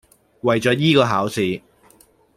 [0.39, 1.61] 為咗依個考試